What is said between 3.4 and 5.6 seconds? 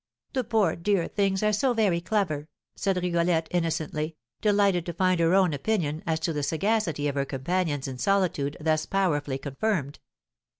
innocently, delighted to find her own